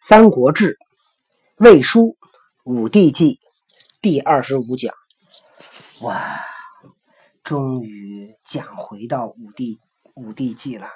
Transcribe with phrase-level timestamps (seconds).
[0.02, 0.78] 《三国志·
[1.62, 2.16] 魏书·
[2.64, 3.34] 武帝纪》
[4.00, 4.94] 第二十五讲，
[6.00, 6.40] 哇，
[7.44, 9.78] 终于讲回到武帝
[10.14, 10.86] 武帝纪了。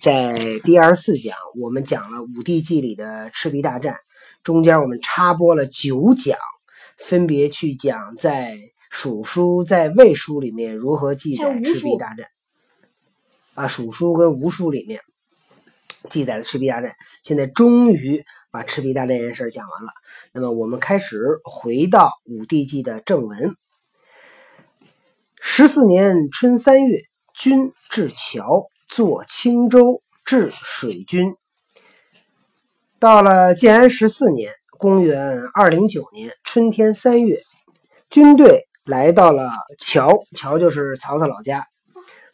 [0.00, 0.34] 在
[0.64, 3.94] 第二十四讲，我们讲了武帝纪里的赤壁大战，
[4.42, 6.36] 中间我们插播了九讲，
[6.98, 8.58] 分别去讲在
[8.90, 12.26] 蜀书、在魏书里面如何记载赤壁大战。
[13.54, 15.00] 啊，蜀书跟吴书里面
[16.08, 18.26] 记载了赤壁大战，现在终于。
[18.50, 19.92] 把赤壁大战这件事讲完了，
[20.32, 23.54] 那么我们开始回到武帝纪的正文。
[25.40, 27.00] 十四年春三月，
[27.34, 31.34] 军至桥，坐青州，治水军。
[32.98, 37.40] 到了建安十四年（公元二零九年）春天三月，
[38.10, 41.66] 军队来到了桥，桥就是曹操老家。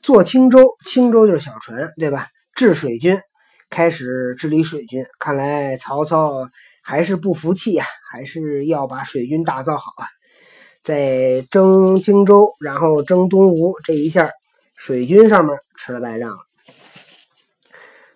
[0.02, 2.28] 坐青州，青州就是小船，对吧？
[2.54, 3.20] 治水军。
[3.68, 6.48] 开始治理水军，看来曹操
[6.82, 10.06] 还是不服气啊，还是要把水军打造好啊。
[10.82, 14.30] 在征荆州，然后征东吴，这一下
[14.76, 16.36] 水军上面吃了败仗了。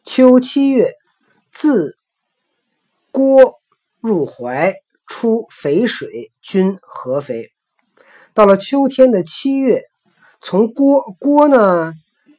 [0.04, 0.94] 秋七月，
[1.52, 1.96] 自
[3.10, 3.60] 郭
[4.00, 4.74] 入淮，
[5.08, 7.50] 出淝水，军合肥。
[8.34, 9.82] 到了秋天的七月，
[10.40, 11.92] 从郭郭呢，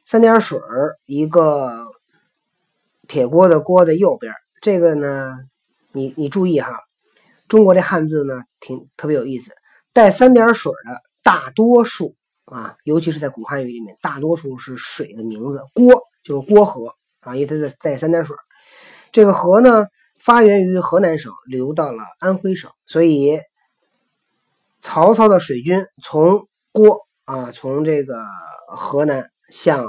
[0.06, 0.58] 三点水
[1.04, 1.91] 一个。
[3.12, 4.32] 铁锅的锅的右边，
[4.62, 5.36] 这个呢，
[5.92, 6.80] 你你注意哈，
[7.46, 9.52] 中国这汉字呢，挺特别有意思，
[9.92, 18.34] 带三点水的大多数啊，尤其是在古汉语里面，大多数是水的名字，郭就是郭河啊，因为它在带三点水。
[19.12, 19.88] 这个河呢，
[20.18, 23.38] 发源于河南省，流到了安徽省，所以
[24.80, 28.24] 曹操的水军从郭啊，从这个
[28.68, 29.84] 河南向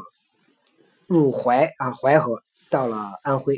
[1.07, 2.43] 入淮啊，淮河。
[2.73, 3.55] 到了安徽，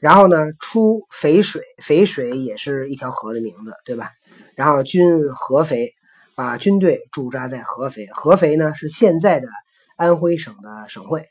[0.00, 4.10] 然后呢，出淝水，淝水也是一条河的名字，对吧？
[4.54, 5.92] 然后军合肥，
[6.34, 8.06] 把军队驻扎在合肥。
[8.14, 9.46] 合肥呢是现在的
[9.96, 11.26] 安徽省的省会，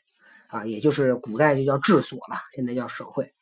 [0.46, 3.32] 啊，也就是古代就叫治所了，现在叫省会。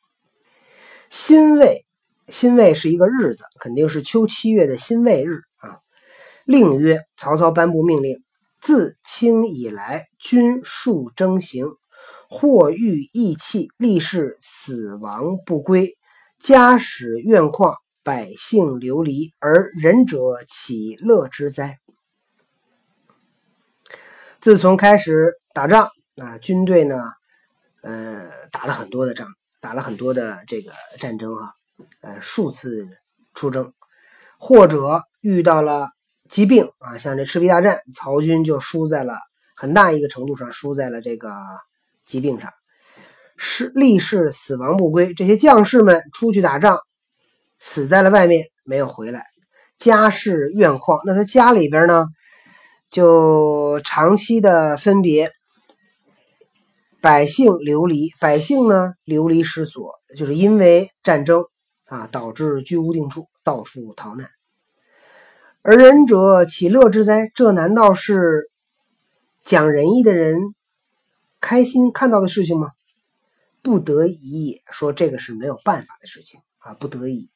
[1.11, 1.85] 辛未，
[2.29, 5.77] 辛未是一个日子，肯定是秋七月的辛未日啊。
[6.45, 8.23] 令曰：曹操颁布命令，
[8.59, 11.67] 自清以来，军数征行。
[12.37, 15.97] 或遇义气，立誓死亡不归，
[16.37, 21.79] 家使怨旷，百姓流离，而仁者岂乐之哉？
[24.41, 27.09] 自从开始打仗啊，军队呢，
[27.83, 29.29] 呃，打了很多的仗，
[29.61, 31.53] 打了很多的这个战争啊，
[32.01, 32.85] 呃，数次
[33.33, 33.73] 出征，
[34.37, 35.87] 或者遇到了
[36.29, 39.17] 疾病啊，像这赤壁大战，曹军就输在了
[39.55, 41.31] 很大一个程度上，输在了这个。
[42.05, 42.51] 疾病上，
[43.37, 45.13] 是立誓死亡不归。
[45.13, 46.79] 这些将士们出去打仗，
[47.59, 49.25] 死在了外面，没有回来，
[49.77, 51.01] 家事怨旷。
[51.05, 52.07] 那他家里边呢，
[52.89, 55.31] 就长期的分别，
[57.01, 58.11] 百姓流离。
[58.19, 61.43] 百姓呢，流离失所，就是因为战争
[61.85, 64.29] 啊，导致居无定处，到处逃难。
[65.61, 67.31] 而仁者岂乐之哉？
[67.33, 68.49] 这难道是
[69.43, 70.39] 讲仁义的人？
[71.47, 72.71] 开心看到的事情吗？
[73.61, 77.29] 不得已也，说这个是没有办法的事情啊，不得已。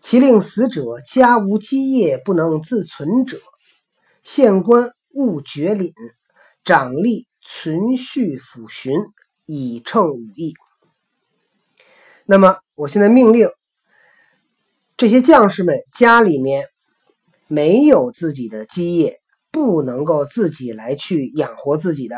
[0.00, 3.36] 其令死者家无基业，不能自存者，
[4.22, 5.92] 县官勿绝领，
[6.64, 8.94] 长吏存续抚巡，
[9.44, 10.54] 以称武义。
[12.26, 13.50] 那么，我现在命令
[14.96, 16.68] 这些将士们家里面
[17.48, 22.14] 没有自己的基业，不能够自己来去养活自己的。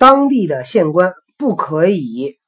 [0.00, 2.38] 当地的县官不可以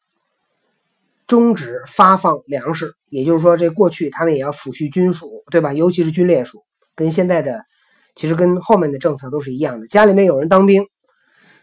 [1.27, 5.75] 终止发放粮食，也就是说，这过去他们也要抚恤军属，对吧？
[5.75, 6.63] 尤其是军烈属，
[6.95, 7.63] 跟现在的
[8.17, 9.87] 其实跟后面的政策都是一样的。
[9.87, 10.87] 家里面有人当兵，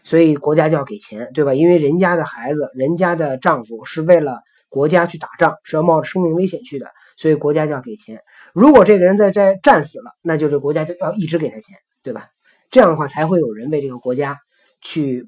[0.04, 1.54] 所以国家就要给钱，对吧？
[1.54, 4.38] 因为人家的孩子、人家的丈夫是为了
[4.68, 6.86] 国家去打仗，是要冒着生命危险去的，
[7.16, 8.20] 所以国家就要给钱。
[8.54, 12.28] 如果这个人在这战死了，那就这国家就要一直给他钱，对吧？
[12.70, 14.38] 这样的话才会有人为这个国家
[14.80, 15.26] 去。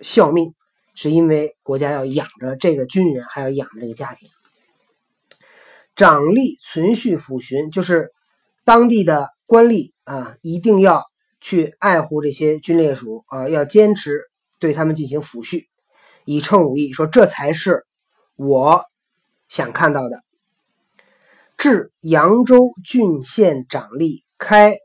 [0.00, 0.54] 效命
[0.94, 4.28] 是因为国家要养着这个军人，还要养着这个家庭。
[5.94, 8.10] 长吏存续抚巡，就是
[8.64, 11.04] 当地的官吏啊，一定要
[11.40, 14.20] 去爱护这些军烈属啊，要坚持
[14.58, 15.64] 对他们进行抚恤，
[16.24, 16.92] 以称武义。
[16.92, 17.86] 说这才是
[18.36, 18.84] 我
[19.48, 20.22] 想看到的。
[21.56, 24.76] 至扬州郡县长吏开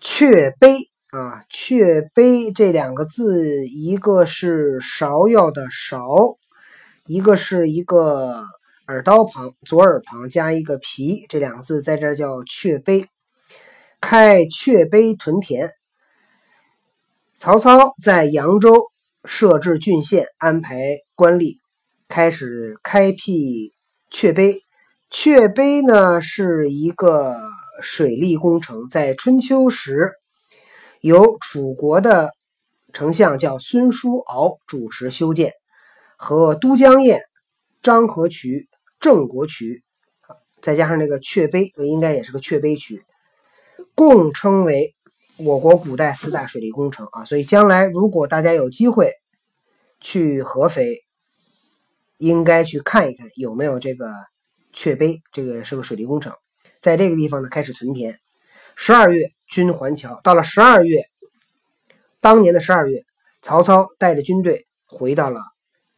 [0.00, 0.90] 阙碑。
[1.10, 6.36] 啊，阙碑这两个字，一个是芍药的芍，
[7.06, 8.44] 一个是一个
[8.88, 13.06] 耳刀旁，左耳旁加一个皮，这两个字在这叫阙碑。
[14.02, 15.70] 开阙碑屯田。
[17.38, 18.88] 曹操在扬州
[19.24, 20.76] 设置郡县，安排
[21.14, 21.56] 官吏，
[22.06, 23.72] 开始开辟
[24.12, 24.56] 阙碑。
[25.10, 27.34] 阙碑呢是一个
[27.80, 30.10] 水利工程，在春秋时
[31.00, 32.32] 由楚国的
[32.92, 35.52] 丞相叫孙叔敖主持修建，
[36.16, 37.20] 和都江堰、
[37.82, 38.68] 漳河渠、
[39.00, 39.82] 郑国渠，
[40.60, 43.04] 再加上那个阙碑，应该也是个阙碑渠，
[43.94, 44.94] 共称为
[45.36, 47.24] 我国古代四大水利工程啊。
[47.24, 49.12] 所以将来如果大家有机会
[50.00, 51.04] 去合肥，
[52.16, 54.12] 应该去看一看有没有这个。
[54.70, 56.34] 阙碑，这个是个水利工程，
[56.78, 58.20] 在这个地方呢开始屯田。
[58.76, 60.20] 十二月，军还桥。
[60.22, 61.08] 到了十二月，
[62.20, 63.02] 当年的十二月，
[63.42, 65.40] 曹操带着军队回到了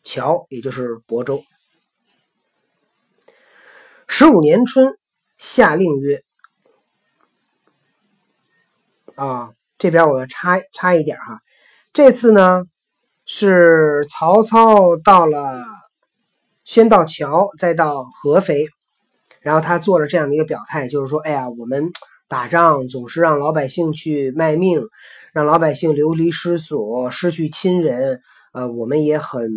[0.02, 1.43] 桥，也就是亳州。
[4.06, 4.99] 十五年春，
[5.37, 6.23] 下令曰
[9.17, 11.41] ：“啊，这边我要插插一点哈，
[11.93, 12.64] 这次呢
[13.26, 15.64] 是曹操到了。”
[16.62, 18.64] 先到桥，再到合肥，
[19.41, 21.91] 然后他做了这样的一个表态，就是说：“哎呀，我们
[22.30, 24.80] 打仗总是让老百姓去卖命，
[25.34, 28.20] 让老百姓流离失所，失去亲人，
[28.52, 29.50] 呃，我们也很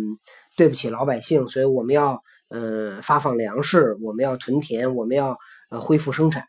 [0.56, 5.38] 对不起老百姓，所以我们要呃发放粮食，我们要屯田，我们要
[5.70, 6.48] 呃恢复生产。”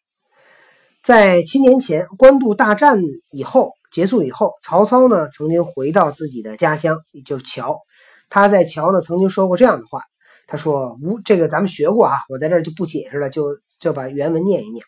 [1.03, 2.99] 在七年前官渡大战
[3.29, 7.77] 以后结束以后，曹操呢曾经回到自己的家乡，也就是桥，
[8.31, 10.01] 他在桥呢曾经说过这样的话。
[10.47, 14.83] 他说：“吴这个咱们学过啊，我在这儿就不解释了，就就把原文念一念。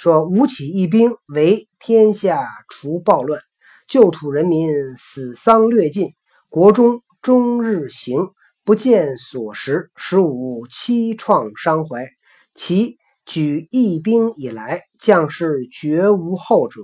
[0.00, 3.38] 说吴起义兵，为天下除暴乱，
[3.86, 6.14] 旧土人民死丧略尽，
[6.48, 8.30] 国中终日行，
[8.64, 12.08] 不见所食，十五凄怆伤怀。
[12.54, 16.80] 其举义兵以来，将士绝无后者，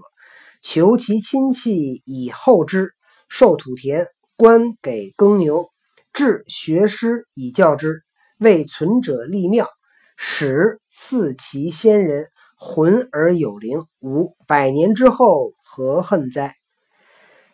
[0.60, 2.92] 求其亲戚以厚之，
[3.30, 5.70] 授土田，官给耕牛。”
[6.12, 8.02] 治学师以教之，
[8.38, 9.70] 为存者立庙，
[10.18, 13.84] 使祀其先人，魂而有灵。
[14.00, 16.56] 吾百年之后，何恨哉？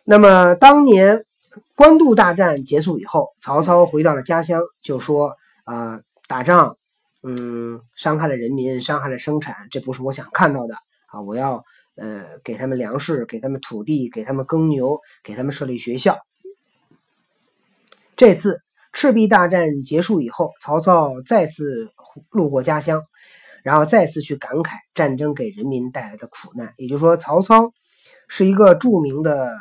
[0.03, 1.25] 那么当年
[1.75, 6.77] 官渡大战结束以后，曹操回到了家乡，就说：“啊，打仗，
[7.21, 10.75] 嗯，伤害了人民，伤害了生产，这不是我想看到的
[11.07, 11.21] 啊！
[11.21, 11.63] 我要
[11.95, 16.17] 呃给他们粮食，给他们土地，给他们耕牛，给他们设立学校。”
[18.15, 18.61] 这次
[18.91, 21.89] 赤壁大战结束以后，曹操再次
[22.29, 23.01] 路过家乡，
[23.63, 26.73] 然后再次去感慨战争给人民带来的苦难。
[26.77, 27.71] 也就是说，曹操
[28.27, 29.57] 是一个著名的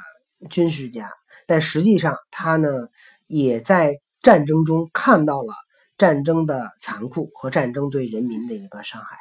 [0.51, 1.11] 军事家，
[1.47, 2.89] 但实际上他呢，
[3.27, 5.55] 也在战争中看到了
[5.97, 9.17] 战争的残酷和战争对人民的一个伤害。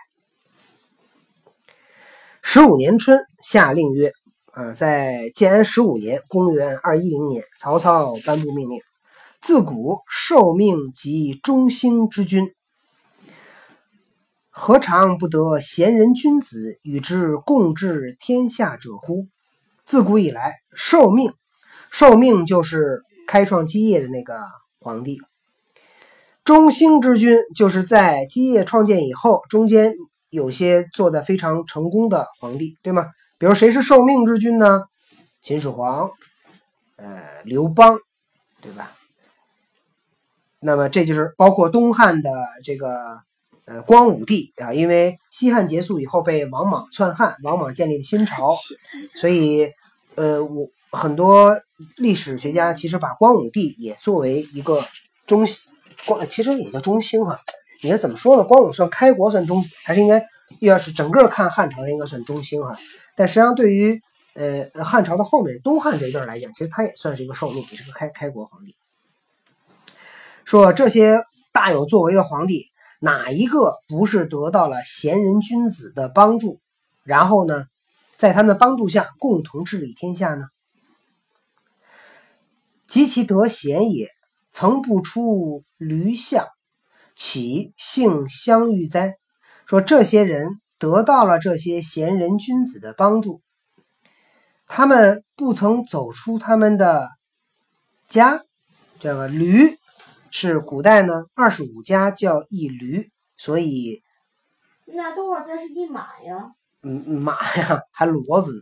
[2.41, 4.11] 十五年春，下令曰
[4.51, 8.81] ：“啊，在建安十五年（公元二一零年），曹操颁布命令。”
[9.41, 12.53] 自古受命即中兴之君，
[14.53, 19.27] 何尝不得贤人君子与之共治天下者乎？
[19.85, 21.33] 自古以来，受命，
[21.89, 24.41] 受命就是开创基业的那个
[24.79, 25.21] 皇帝。
[26.43, 29.93] 中兴之君就是在基业创建以后，中间
[30.29, 33.05] 有些做的非常成功的皇帝，对吗？
[33.37, 34.83] 比如谁是受命之君呢？
[35.41, 36.11] 秦始皇，
[36.97, 37.97] 呃，刘邦，
[38.61, 38.91] 对吧？
[40.59, 42.29] 那么这就是包括东汉的
[42.63, 43.19] 这个
[43.71, 48.53] 呃光武帝啊，因为西汉结束以后被王莽篡汉，王莽建立了新朝，
[49.15, 49.71] 所以
[50.15, 51.55] 呃我很多
[51.95, 54.81] 历史学家其实把光武帝也作为一个
[55.25, 55.47] 中
[56.05, 57.39] 光，其实也叫中兴哈。
[57.81, 58.43] 你要怎么说呢？
[58.43, 60.21] 光武算开国算中，还是应该
[60.59, 62.77] 要是整个看汉朝应该算中兴哈。
[63.15, 64.01] 但实际上对于
[64.33, 68.75] 呃汉朝的后面东汉这一段来讲，其实他也算是一个受命，也是个开开国皇帝。
[70.43, 71.23] 说这些
[71.53, 72.70] 大有作为的皇帝，
[73.03, 76.59] 哪一个不是得到了贤人君子的帮助？
[77.03, 77.65] 然后呢，
[78.15, 80.45] 在他们的帮助下共同治理天下呢？
[82.87, 84.09] 及其得贤也，
[84.51, 86.45] 曾不出驴象，
[87.15, 89.15] 岂幸相遇哉？
[89.65, 93.41] 说这些人得到了这些贤人君子的帮助，
[94.67, 97.09] 他们不曾走出他们的
[98.07, 98.43] 家，
[98.99, 99.80] 这个驴。
[100.31, 104.01] 是古代呢，二十五家叫一驴，所以
[104.85, 106.53] 那多少家是一马呀？
[106.81, 108.61] 嗯，马呀，还骡子呢。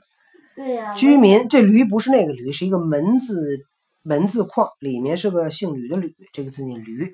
[0.56, 0.94] 对呀。
[0.94, 3.66] 居民这驴不是那个驴，是一个门字
[4.02, 7.14] 门字框，里面是个姓吕的吕，这个字念驴。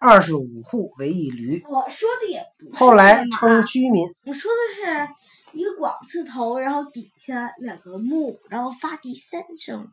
[0.00, 1.62] 二十五户为一驴。
[1.68, 5.08] 我说的也不是后来称居民，我说的是
[5.56, 9.88] 一个广字头，然后底下两个木，然后发第三声。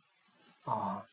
[0.66, 1.04] 啊，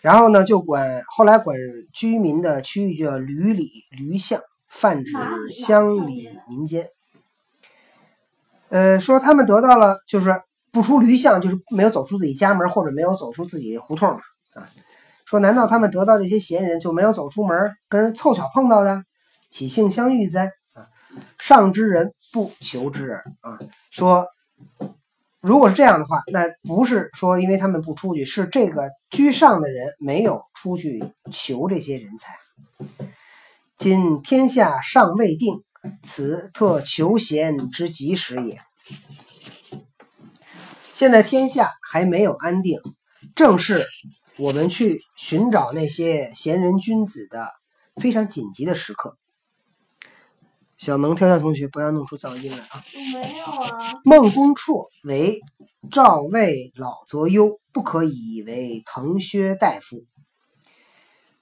[0.00, 1.56] 然后呢，就管后来管
[1.92, 5.12] 居民的区域叫闾里、驴巷，泛指
[5.50, 6.88] 乡里民间。
[8.68, 10.40] 呃，说他们得到了就是
[10.70, 14.20] 不出驴巷，就是没有走出自己家门，或者没有走出自己胡同嘛
[14.54, 14.68] 啊。
[15.24, 17.56] 说难道他们得到这些闲人就没有走出门，
[17.88, 19.02] 跟人凑巧碰到的，
[19.50, 20.52] 岂幸相遇哉？
[20.74, 20.86] 啊，
[21.38, 23.58] 上之人不求之耳啊。
[23.90, 24.26] 说
[25.40, 32.36] 如果是这样的话，那不是说因为他们不出去，是这个居上的人没有出去求这些人才。
[33.76, 35.62] 今天下尚未定，
[36.02, 38.60] 此特求贤之及时也。
[40.92, 42.80] 现在天下还没有安定，
[43.36, 43.80] 正是
[44.38, 47.52] 我们去寻找那些贤人君子的
[48.02, 49.16] 非常紧急的时刻。
[50.78, 52.80] 小萌跳跳同学，不要弄出噪音来啊！
[53.20, 55.40] 没有啊，孟公绰为
[55.90, 60.04] 赵魏老则忧，不可以为滕薛大夫。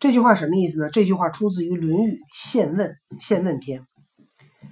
[0.00, 0.90] 这句话什么意思呢？
[0.90, 2.88] 这句话出自于《论语·宪问》
[3.20, 3.86] 宪问篇，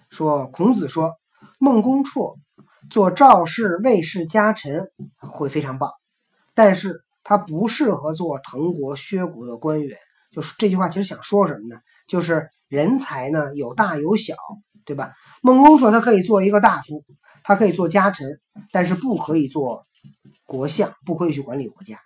[0.09, 1.13] 说孔子说
[1.59, 2.37] 孟公绰
[2.89, 5.91] 做赵氏、魏氏家臣会非常棒，
[6.55, 9.99] 但是他不适合做滕国、薛国的官员。
[10.31, 11.81] 就是这句话其实想说什么呢？
[12.09, 14.35] 就是人才呢有大有小，
[14.85, 15.13] 对吧？
[15.43, 17.05] 孟公说他可以做一个大夫，
[17.45, 18.41] 他可以做家臣，
[18.73, 19.87] 但是不可以做
[20.45, 22.01] 国相，不可以去管理国家。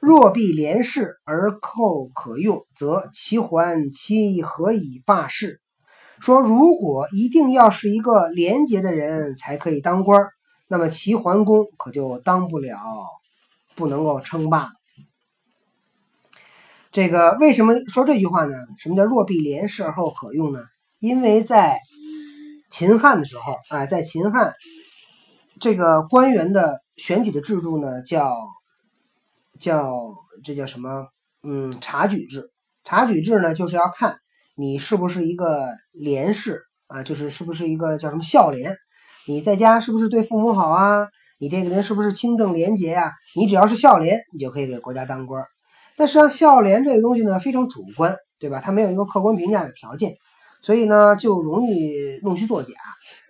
[0.00, 5.60] 若必廉士而寇可用，则其还其何以罢事？
[6.20, 10.26] 说如果一定要是一个廉洁的人才可以当官，
[10.68, 12.78] 那么齐桓公可就当不了，
[13.76, 14.70] 不能够称霸了。
[16.92, 18.52] 这个为什么说这句话呢？
[18.76, 20.60] 什么叫若必廉士而后可用呢？
[21.00, 21.78] 因为在
[22.70, 24.52] 秦汉的时候，啊，在秦汉
[25.58, 28.36] 这个官员的选举的制度呢，叫
[29.58, 29.90] 叫
[30.44, 31.06] 这叫什么？
[31.42, 32.50] 嗯，察举制。
[32.84, 34.18] 察举制呢，就是要看
[34.54, 38.76] 你是不是一个廉士啊，就是是不是一个叫什么孝廉。
[39.26, 41.08] 你在家是不是对父母好啊？
[41.38, 45.42] 你这个人是不是清正廉洁呀、你只要是孝廉，你就可以给国家当官。
[45.96, 48.60] 但实际上，孝廉这个东西呢，非常主观，对吧？
[48.64, 50.14] 它没有一个客观评价的条件，
[50.60, 52.72] 所以呢，就容易弄虚作假，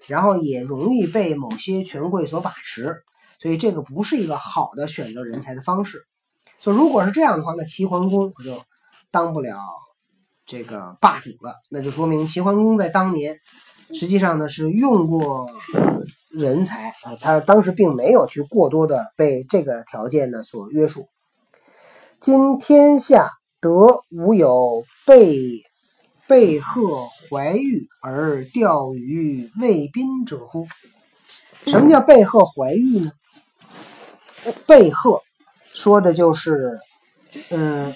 [0.08, 2.94] 然后也容易被某些权贵所把持。
[3.38, 5.98] 所以这个不是一个好的选择人才的方式。
[6.60, 8.62] 就如果是这样的话，那齐桓公可就
[9.10, 9.58] 当不了
[10.46, 11.56] 这个霸主了。
[11.68, 13.36] 那就说明齐桓公在当年
[13.92, 15.50] 实际上呢是用过
[16.30, 21.08] 人才啊，他当时并没有去过多的被这个条件呢所约束。
[22.22, 25.60] 今天下得无有被
[26.28, 30.68] 被鹤怀玉而钓于魏宾者乎？
[31.66, 33.10] 什么叫被鹤怀玉呢？
[34.68, 35.20] 被鹤
[35.64, 36.78] 说的就是，
[37.50, 37.92] 嗯，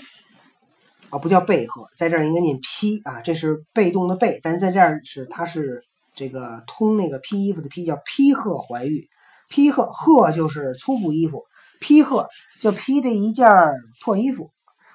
[1.11, 5.85] 啊，不叫被鹤，在这儿应该念披啊，这是被动的被，但在这儿是它是
[6.17, 9.07] 这个通那个披衣服的披，叫披鹤怀玉。
[9.49, 11.45] 披鹤鹤就是粗布衣服，
[11.81, 12.29] 披鹤
[12.61, 13.49] 就披着一件
[14.03, 14.51] 破衣服，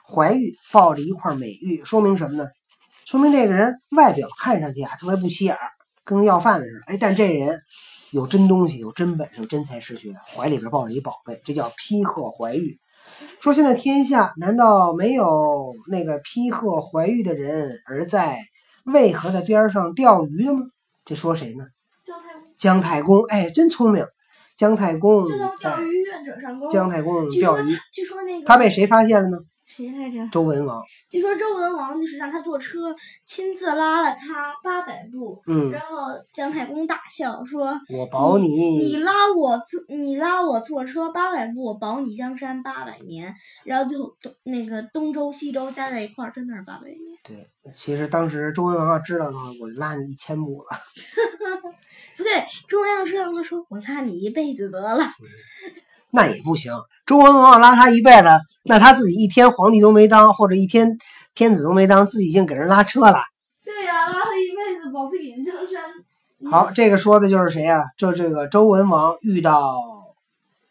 [0.07, 2.47] 怀玉抱着一块美玉，说明什么呢？
[3.05, 5.59] 说明这个人外表看上去啊特别不起眼儿，
[6.05, 6.93] 跟个要饭的似的。
[6.93, 7.59] 哎，但这人
[8.11, 12.79] 有真东西，有真本事，有真才实学，怀里边抱着一宝贝，这叫披鹤怀玉。
[13.39, 18.39] 说现在天下难道没有那个披鹤怀玉的人，而在
[18.85, 20.61] 渭河的边上钓鱼的吗？
[21.03, 21.65] 这说谁呢？
[22.05, 24.05] 姜太公姜太公，哎，真聪明。
[24.61, 25.27] 姜太公
[25.59, 25.73] 在。
[26.69, 29.39] 姜太公钓鱼，据说那个他被谁发现了呢？
[29.73, 30.27] 谁来着？
[30.29, 30.83] 周文王。
[31.09, 38.47] 据说周文王就是让他坐车，亲自拉了他八百步，嗯，然后姜太公大笑说我保你
[38.77, 43.33] 你，拉我坐，你拉我坐车八百步，我保你江山八百年。
[43.63, 46.99] 然后就东那个东周西周加在一块儿，真的是八百年。
[47.23, 50.67] 对，其实当时周文王要知道的话，我拉你一千步了。
[52.17, 55.03] 不对，周文王知道他说我拉你一辈子得了。
[56.11, 56.73] 那也不行。
[57.05, 58.27] 周文王要拉他一辈子，
[58.63, 60.97] 那他自己一天皇帝都没当，或者一天
[61.33, 63.19] 天子都没当，自己已经给人拉车了。
[63.63, 66.51] 对呀、拉他一辈子保自己的江山。
[66.51, 69.79] 好，这个说的就是谁呀、就这个周文王遇到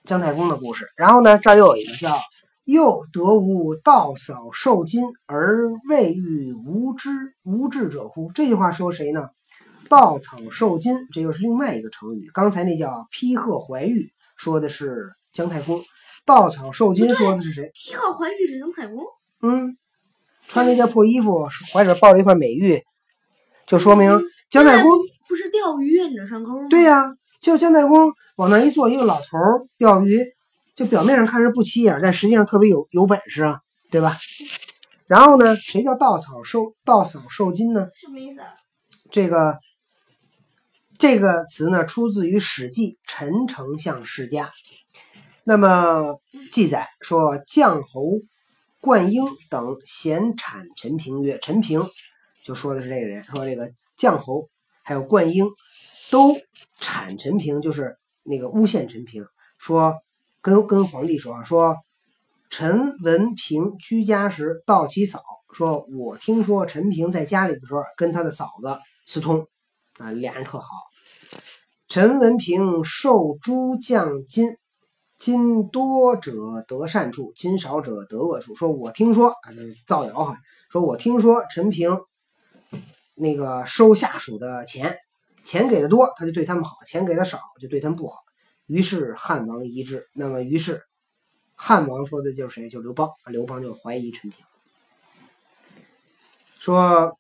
[0.04, 0.86] 姜太公的故事。
[0.96, 2.14] 然后呢，这儿又有一个叫
[2.64, 7.10] “又得无道嫂受金而未遇无知
[7.44, 8.30] 无智者乎”？
[8.34, 9.28] 这句话说谁呢？
[9.88, 12.30] 稻草受金，这又是另外一个成语。
[12.32, 15.78] 刚才那叫披鹤怀玉，说的是姜太公；
[16.24, 17.70] 稻草受金说的是谁？
[17.74, 19.04] 西号怀玉是姜太公。
[19.42, 19.76] 嗯，
[20.46, 22.82] 穿了一件破衣服，怀里抱着一块美玉，
[23.66, 24.10] 就说明
[24.50, 24.90] 姜太公
[25.28, 26.66] 不是钓鱼愿者上钩吗？
[26.68, 30.24] 对呀、就姜太公往那一坐，一个老头儿钓鱼，
[30.74, 33.60] 就表面上看着不起眼，但实际上特别有有本事啊，
[33.90, 34.16] 对吧？
[35.06, 37.88] 然后呢，谁叫稻草受稻草受金呢？
[37.94, 38.48] 什么意思啊？
[39.10, 39.58] 这个
[40.98, 44.46] 这个词呢，出自于《史记·陈丞相世家》。
[45.44, 46.16] 那么
[46.52, 48.02] 记载说，将侯
[48.80, 51.82] 灌婴等闲产陈平曰：“陈平
[52.42, 54.48] 就说的是这个人，说这个将侯
[54.82, 55.46] 还有灌婴
[56.10, 56.36] 都
[56.78, 59.24] 产陈平，就是那个诬陷陈平，
[59.58, 59.94] 说
[60.40, 61.76] 跟跟皇帝说，说
[62.48, 65.20] 陈文平居家时到其嫂，
[65.52, 69.46] 说我听说陈平在家里的时候跟他的嫂子私通，
[69.98, 70.66] 啊，俩人特好。
[71.88, 74.56] 陈文平受诸将金，
[75.20, 78.54] 金多者得善处，金少者得恶处。
[78.56, 80.38] 说我听说啊，这是造谣哈，
[80.70, 82.00] 说我听说陈平
[83.14, 84.96] 那个收下属的钱，
[85.44, 88.20] 钱给的多，他就对他们好；钱给的少，就对他们不好。
[88.66, 90.84] 于是汉王疑之，那么于是
[91.54, 92.70] 汉王说的就是谁？
[92.70, 94.42] 就刘邦，刘邦就怀疑陈平，
[96.58, 97.18] 说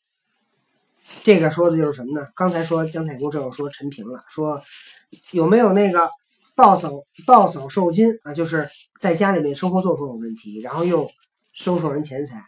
[1.22, 2.28] 这个说的就是什么呢？
[2.34, 4.62] 刚才说姜太公，正要说陈平了，说
[5.32, 6.10] 有没有那个
[6.60, 6.90] 稻嫂
[7.26, 8.34] 盗嫂受金啊？
[8.34, 8.68] 就是
[9.00, 11.10] 在家里面生活作风有问题，然后又
[11.54, 12.44] 收受人钱财，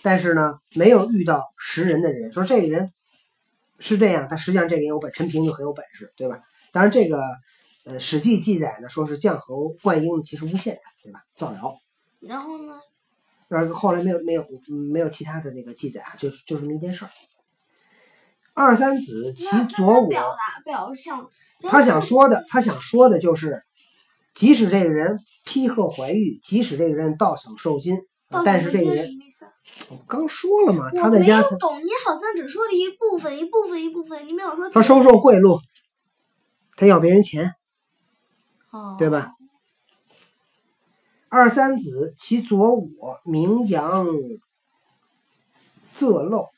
[0.00, 2.92] 但是呢没有遇到识人的人，说这个人
[3.80, 6.40] 是这样，但实际上这个人有本，陈平就很有本事，对吧？
[6.70, 7.20] 当然这个
[7.84, 11.24] 呃《史记》记载呢，说是将侯灌婴其实诬陷他，对吧？
[11.34, 11.76] 造谣。
[12.20, 12.74] 然后呢？
[13.48, 17.10] 呃，后来没有没有嗯没有其他的那个记载啊，就是就这么一件事儿。
[18.54, 21.30] 二三子其那左我，那表达表象，
[21.62, 23.62] 他想说的，他想说的就是，
[24.34, 27.96] 即使这个人披鹤怀玉，即使这个人到手受金，
[28.44, 29.08] 但是这个人？
[29.90, 35.60] 我刚说了嘛，他在家他有懂，你好像只说了一部分，一部分，一部分，你没有说他收受贿赂，
[36.76, 37.54] 他要别人钱，
[38.70, 39.32] 哦，对吧？
[41.28, 44.06] 二三子其左我，名扬
[45.94, 46.48] 仄陋，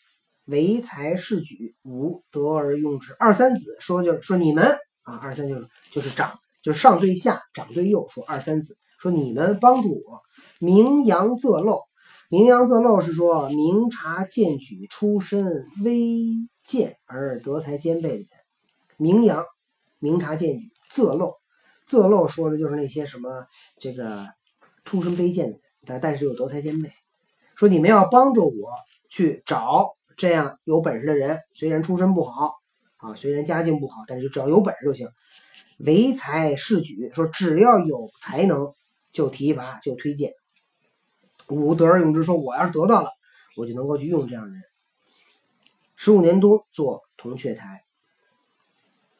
[0.44, 3.16] 唯才是举，无得而用之。
[3.18, 4.78] 二三子说就是说你们
[5.10, 8.08] 啊，二三就是就是长，就是上对下，长对幼。
[8.08, 10.20] 说二三子说你们帮助我，
[10.58, 11.80] 名扬仄漏。
[12.28, 15.98] 名扬仄漏是说明察见举，出身微
[16.64, 18.28] 贱而德才兼备的人。
[18.96, 19.44] 名扬，
[19.98, 21.34] 明察见举，仄漏，
[21.88, 23.46] 仄漏说的就是那些什么
[23.80, 24.28] 这个
[24.84, 26.92] 出身卑贱的人，但但是有德才兼备。
[27.56, 28.70] 说你们要帮助我
[29.08, 32.59] 去找这样有本事的人，虽然出身不好
[33.00, 35.08] 啊，虽然家境不好，但是只要有本事就行。
[35.78, 38.74] 唯才是举，说只要有才能
[39.12, 40.34] 就提拔就推荐。
[41.48, 43.10] 吾得而用之，说我要是得到了，
[43.56, 44.62] 我就能够去用这样的人。
[45.96, 47.82] 十五年冬做铜雀台，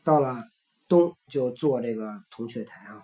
[0.05, 0.45] 到了
[0.87, 3.03] 冬就做这个铜雀台啊。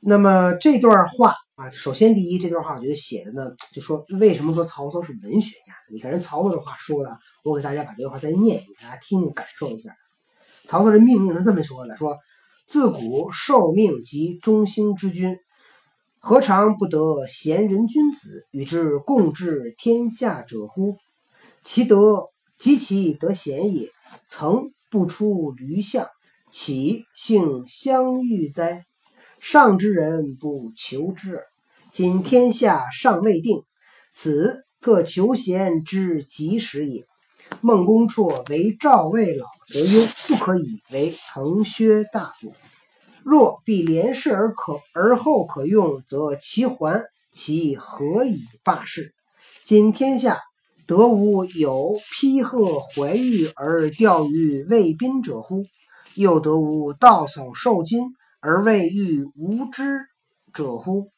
[0.00, 5.72] 那么这段话啊，首先第一这段话，我觉得写的呢，就说为什么说曹操是文学家？
[5.88, 9.94] 你看人曹操这话说的，我给大家把这句话再念一遍，大家听听感受一下。
[10.66, 12.18] 曹操的命令是这么说的：说
[12.66, 15.36] 自古受命即中兴之君，
[16.18, 20.96] 何尝不得贤人君子与之共治天下者乎？
[21.62, 23.90] 其德及其得贤也，
[24.26, 26.08] 曾不出驴象，
[26.50, 28.84] 岂幸相遇哉？
[29.46, 31.42] 上之人不求之。
[31.92, 33.62] 今天下尚未定，
[34.10, 37.04] 此特求贤之及时也。
[37.60, 42.54] 孟公绰为赵魏老则忧，不可以为滕薛大夫。
[43.22, 49.12] 若必连事而可而后可用，则其还其何以罢事？
[49.62, 50.40] 今天下
[50.86, 55.64] 得无有披贺怀玉而钓于魏宾者乎？
[56.14, 58.14] 又得无道叟受金
[58.46, 60.00] 而未遇无知
[60.52, 61.10] 者乎？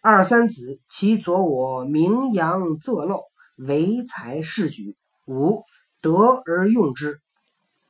[0.00, 3.22] 二三子其左我，名扬仄漏，
[3.56, 4.96] 唯才是举，
[5.28, 5.62] 吾
[6.00, 7.20] 得而用之。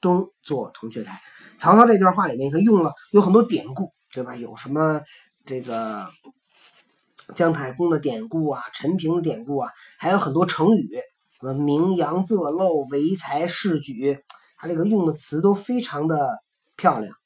[0.02, 1.18] 东作铜雀台。
[1.56, 4.36] 曹操这段话里面，他用了有很多典故，对吧？
[4.36, 5.00] 有什么
[5.46, 6.06] 这个
[7.34, 10.90] 姜太公的典故啊，陈平的典故啊，还有很多成语，
[11.40, 14.18] 什么名扬仄漏、唯才是举，
[14.58, 16.38] 他这个用的词都非常的
[16.76, 17.16] 漂亮。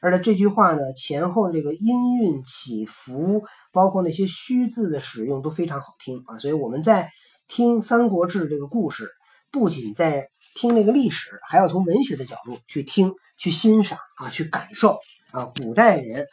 [0.00, 6.38] 而且这句话呢，前后的这个音韵起伏，包括那些虚字的使用都非常好听啊。
[6.38, 7.10] 所以我们在
[7.48, 9.10] 听《三国志》这个故事，
[9.50, 14.98] 不仅在听那个历史，还要从文学的角度去听、去欣赏啊，去感受
[15.30, 15.50] 啊。
[15.60, 16.26] 古代人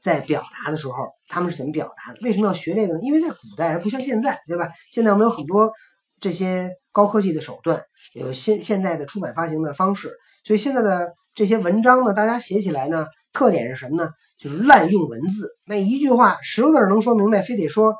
[0.00, 0.94] 在表达的时候，
[1.28, 2.20] 他们是怎么表达的？
[2.22, 3.00] 为什么要学这个呢？
[3.02, 4.68] 因为在古代不像现在，对吧？
[4.90, 5.72] 现在我们有很多
[6.20, 7.82] 这些高科技的手段，
[8.14, 10.12] 有现现在的出版发行的方式，
[10.44, 14.10] 所以现在的这些文章呢，大家写起来呢，特点是什么呢？
[14.38, 15.56] 就是滥用文字。
[15.64, 17.94] 那一句话十个字儿能说明白，非得说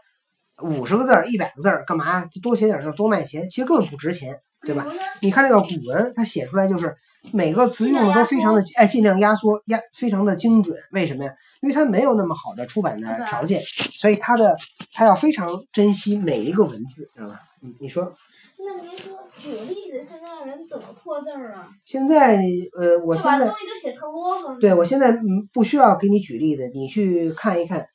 [0.63, 2.25] 五十个字儿、一百个字儿，干嘛？
[2.43, 4.87] 多写点字儿多卖钱，其实根本不值钱，对吧？
[5.21, 6.95] 你看那个古文，它写出来就是
[7.33, 10.77] 每个词用的都非常的哎，尽量压缩压，非常的精准。
[10.93, 11.33] 为什么呀？
[11.61, 14.57] 因为它没有那么好的出版的条件，所以它的
[14.93, 17.41] 它要非常珍惜每一个文字，知道吧？
[17.61, 18.13] 你，你说。
[18.57, 21.69] 那您说举个例子，现在人怎么破字儿啊？
[21.85, 22.43] 现在
[22.79, 24.59] 呃，我现在东西都写特啰嗦。
[24.59, 27.87] 对，我现在嗯不需要给你举例子，你去看一看，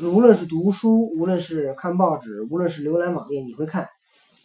[0.00, 3.88] 无论是读书，无论是看报纸，无论是浏览网页，你会看，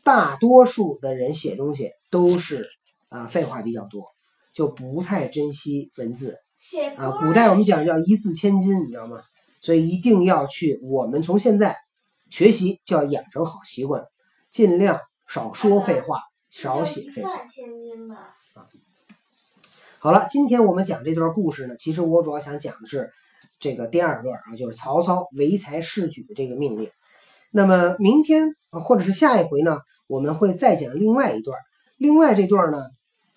[0.05, 2.65] 大多数的人写东西都是
[3.09, 4.05] 啊废话比较多，
[4.53, 6.37] 就不太珍惜文字。
[6.55, 9.19] 写啊，古代我们讲叫一字千金，你知道吗？
[9.59, 11.75] 所以一定要去，我们从现在
[12.29, 14.05] 学习就要养成好习惯，
[14.49, 15.01] 尽量。
[15.27, 16.19] 少说废话，
[16.55, 17.31] 少写废话。
[17.31, 18.65] 啊，
[19.99, 23.11] 好了，今天我们讲这段故事呢，其实我主要想讲的是
[23.59, 26.89] 这个第二段啊，就是曹操唯才是举的这个命令。
[27.51, 31.59] 那么明天或者是下一回呢，我们会再讲另外一段。
[31.97, 32.85] 另外这段呢，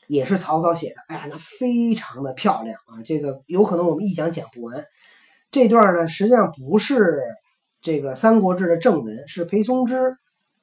[0.07, 3.02] 也是曹操写的，哎呀，那非常的漂亮啊！
[3.04, 4.85] 这个有可能我们一讲讲不完。
[5.50, 7.20] 这段呢，实际上不是
[7.81, 10.16] 这个《三国志》的正文，是裴松之。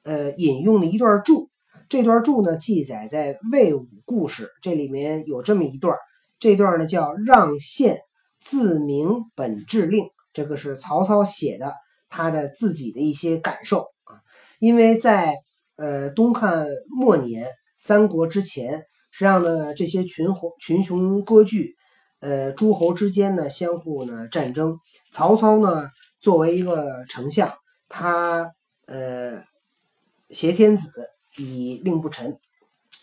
[0.04, 1.50] 呃，引用了一段注，
[1.88, 5.96] 这段注呢记载在魏武故事，这里面有这么一段，
[6.38, 8.00] 这段呢叫让县
[8.40, 11.72] 自明本志令，这个是曹操写的，
[12.08, 14.20] 他的自己的一些感受啊，
[14.58, 15.36] 因为在
[15.76, 17.46] 呃东汉末年、
[17.78, 21.76] 三国之前，实际上呢这些群侯群雄割据，
[22.20, 24.78] 呃诸侯之间呢相互呢战争，
[25.12, 25.88] 曹操呢
[26.20, 27.52] 作为一个丞相，
[27.88, 28.52] 他
[28.86, 29.42] 呃。
[30.28, 30.90] 挟天子
[31.36, 32.38] 以令不臣，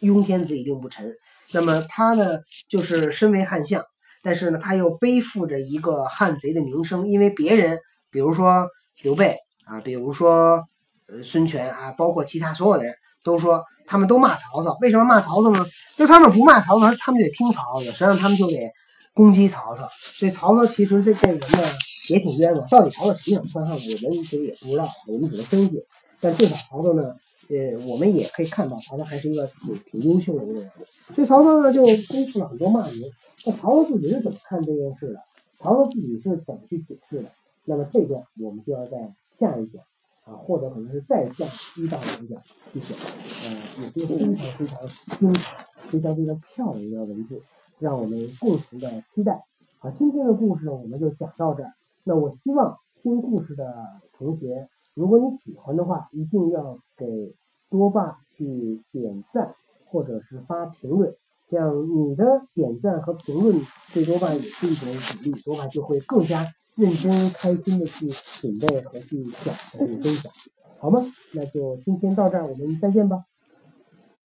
[0.01, 1.13] 拥天子以令不臣。
[1.51, 3.83] 那么他呢，就是身为汉相，
[4.23, 7.07] 但是呢，他又背负着一个汉贼的名声。
[7.07, 7.79] 因为别人，
[8.11, 8.67] 比如说
[9.03, 10.63] 刘备啊，比如说
[11.07, 14.75] 呃孙权啊，包括其他所有的人都说，他们都骂曹操。
[14.81, 15.65] 为什么骂曹操呢？
[15.95, 18.71] 就他们不骂曹操，他们得听曹操的，实际上他们就得
[19.13, 19.87] 攻击曹操。
[19.91, 21.59] 所以曹操其实这这人呢
[22.09, 22.67] 也挺冤枉。
[22.67, 25.85] 到底曹操什么样算汉，我们其实也不知道，我们只能分析。
[26.19, 27.15] 但至少曹操呢，
[27.49, 30.71] 呃，我们也可以看到曹操还是一个挺挺优秀的一个人。
[31.13, 33.03] 所以曹操呢就背负了很多骂名。
[33.45, 35.19] 那曹操自己是怎么看这件事的？
[35.59, 37.29] 曹操自己是怎么去解释的？
[37.65, 39.83] 那么这段我们就要在下一讲
[40.23, 41.45] 啊，或者可能是再下
[41.77, 42.97] 一到两讲去讲。
[43.43, 43.49] 呃，
[43.81, 44.79] 也是非常非常
[45.19, 47.41] 精彩、非常非常漂亮的文字，
[47.79, 49.43] 让我们共同的期待。
[49.79, 51.73] 好，今天的故事呢，我们就讲到这儿。
[52.03, 53.73] 那我希望听故事的
[54.17, 54.69] 同学。
[54.93, 57.35] 如果你喜欢的话，一定要给
[57.69, 61.15] 多爸去点赞，或者是发评论。
[61.49, 63.55] 这样你的点赞和评论
[63.93, 68.07] 对多爸也是一种鼓励，多爸就会更加认真、开心的去
[68.41, 70.31] 准备和去讲和去分享，
[70.79, 71.01] 好吗？
[71.33, 73.25] 那就今天到这儿，我们再见吧。